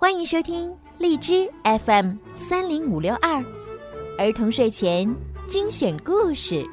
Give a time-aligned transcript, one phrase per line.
[0.00, 3.44] 欢迎收听荔枝 FM 三零五六二
[4.16, 5.12] 儿童睡前
[5.48, 6.64] 精选故事。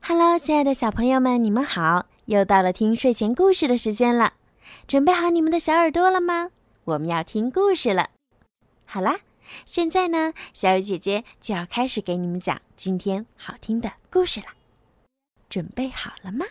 [0.00, 2.06] Hello，亲爱的小朋友们，你们好！
[2.26, 4.34] 又到了听睡前故事的时间了，
[4.86, 6.50] 准备好你们的小耳朵了吗？
[6.84, 8.10] 我们要听故事了。
[8.84, 9.18] 好啦，
[9.66, 14.46] 现在呢，小雨姐姐就要开始给你们讲今天好听的故事了。
[15.48, 16.46] 准备好了吗？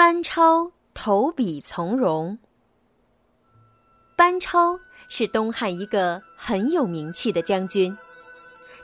[0.00, 2.38] 班超投笔从戎。
[4.16, 7.94] 班超是东汉一个很有名气的将军，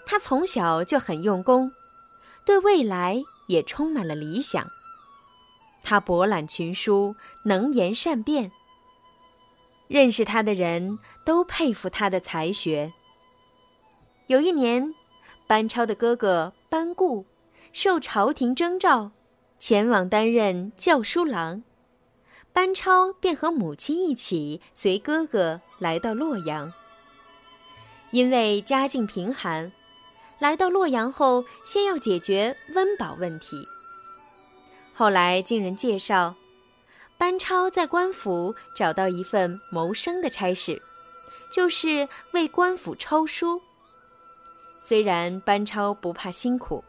[0.04, 1.72] 他从小就很用功，
[2.44, 4.66] 对未来也充满了理想。
[5.82, 7.14] 他博览群书，
[7.46, 8.52] 能言善辩，
[9.88, 12.92] 认识他的人都佩服他的才学。
[14.26, 14.94] 有一年，
[15.46, 17.24] 班超的哥哥班固
[17.72, 19.12] 受朝廷征召。
[19.58, 21.62] 前往担任教书郎，
[22.52, 26.72] 班超便和母亲一起随哥哥来到洛阳。
[28.12, 29.72] 因为家境贫寒，
[30.38, 33.66] 来到洛阳后，先要解决温饱问题。
[34.94, 36.34] 后来经人介绍，
[37.18, 40.80] 班超在官府找到一份谋生的差事，
[41.52, 43.60] 就是为官府抄书。
[44.80, 46.84] 虽然班超不怕辛苦。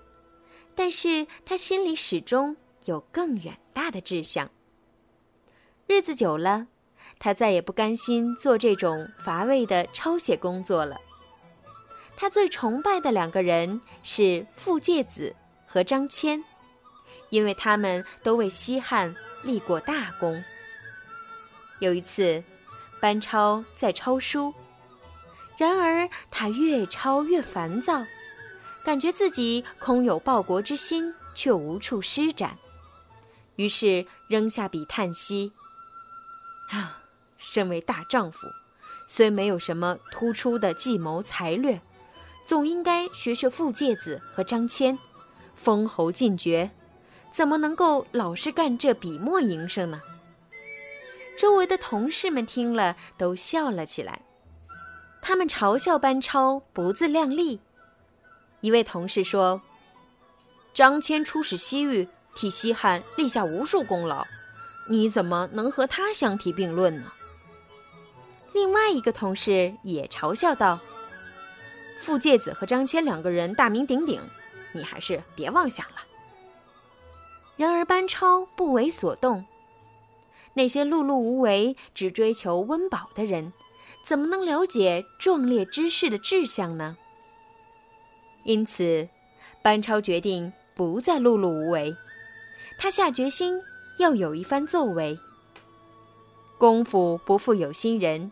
[0.78, 4.47] 但是他心里始终有更远大的志向。
[5.88, 6.67] 日子久了，
[7.17, 10.95] 他再也不甘心做这种乏味的抄写工作了。
[12.16, 16.44] 他最崇拜的两个人是傅介子和张骞，
[17.31, 20.44] 因为他们都为西汉立过大功。
[21.80, 22.44] 有一次，
[23.02, 24.53] 班超在抄书，
[25.58, 28.06] 然而他越抄越烦躁。
[28.88, 32.58] 感觉自己空有报国之心，却无处施展，
[33.58, 35.52] 于是扔下笔叹息
[36.72, 37.04] ：“啊，
[37.38, 38.47] 身为大丈夫，
[39.06, 41.81] 虽没有什么突出的计谋才略，
[42.46, 44.97] 总应该学学傅介子和张骞，
[45.58, 46.72] 封侯进爵，
[47.30, 50.02] 怎么能够老是干这笔墨营生呢？”
[51.38, 54.22] 周围的同事们听了都笑了起来，
[55.22, 57.59] 他们嘲笑班超不自量力。
[58.67, 59.61] 一位同事说
[60.75, 62.05] ：“张骞出使西域，
[62.35, 64.28] 替西汉立下无数功劳，
[64.89, 67.13] 你怎么能和他相提并论呢？”
[68.51, 70.81] 另外一个同事也嘲笑道
[71.97, 74.19] ：“傅介子和张骞两个人大名鼎鼎，
[74.73, 75.95] 你还是别妄想了。”
[77.55, 79.45] 然而班超不为所动。
[80.55, 83.53] 那些碌碌无为、只追求温饱的人，
[84.05, 86.97] 怎么能了解壮烈之士的志向呢？
[88.47, 89.09] 因此，
[89.62, 91.94] 班超决定不再碌碌无为，
[92.80, 93.62] 他下决心
[94.00, 95.19] 要有一番作为。
[96.58, 98.31] 功夫不负有心人，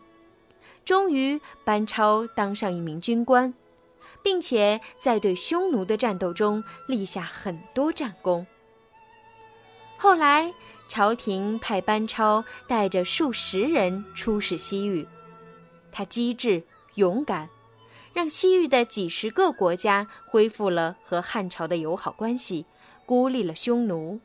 [0.86, 3.52] 终于班超当上一名军官，
[4.22, 8.46] 并且在对匈奴的战斗中立下很多战功。
[9.98, 10.50] 后来，
[10.88, 15.06] 朝廷派班超带着数十人出使西域，
[15.92, 16.62] 他机智
[16.94, 17.50] 勇敢。
[18.16, 22.64] 让西域的几十个国家恢复了和汉朝的友好关系，
[23.04, 24.18] 孤立了匈奴。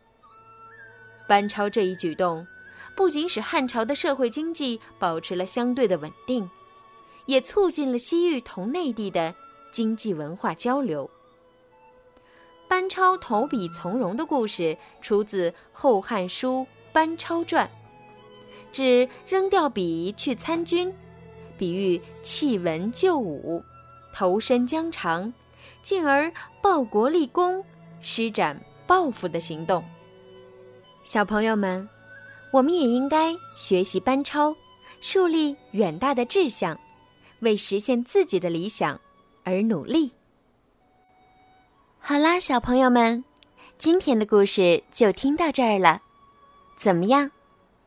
[1.28, 2.48] 班超这一举动，
[2.96, 6.50] 不仅使汉朝的社会经济保持了相对的稳定，
[7.26, 9.36] 也促进了西域同内地的
[9.74, 11.10] 经济文化交流。
[12.70, 16.60] 班超投笔从戎的故事出自《后汉书·
[16.94, 17.68] 班超传》，
[18.72, 20.94] 指扔掉笔去参军，
[21.58, 23.62] 比喻弃文就武。
[24.14, 25.34] 投身疆场，
[25.84, 27.64] 进而报国立功、
[28.02, 29.84] 施展抱负的行动。
[31.04, 31.88] 小朋友们，
[32.52, 34.56] 我们也应该学习班超，
[35.02, 36.80] 树立远大的志向，
[37.40, 39.00] 为实现自己的理想
[39.44, 40.12] 而努力。
[42.00, 43.24] 好啦，小朋友们，
[43.78, 46.02] 今天的故事就听到这儿了。
[46.78, 47.32] 怎么样？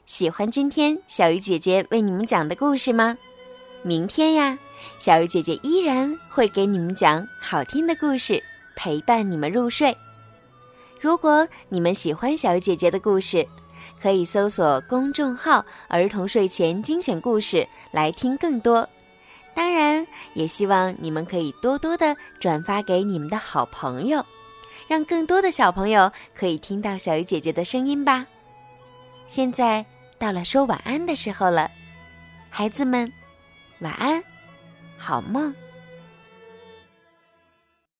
[0.07, 3.17] 喜欢今天小鱼姐姐为你们讲的故事吗？
[3.83, 4.59] 明天呀。
[4.99, 8.43] 小鱼姐姐依然会给你们讲好听的故事，
[8.75, 9.97] 陪伴你们入睡。
[11.01, 13.47] 如果你们喜欢小鱼姐姐的故事，
[14.01, 18.89] 可以搜索公众号“儿童睡前精选故事”来听更多。
[19.55, 24.25] 当然，也希望你们可以多多的转发给你们的好朋友，
[24.89, 28.27] 让更多的小朋友可以听到小鱼姐姐的声音吧。
[29.29, 29.85] 现在
[30.19, 31.71] 到了说晚安的时候了，
[32.51, 33.13] 孩子们，
[33.81, 34.23] 晚安。
[35.05, 35.64] 好梦。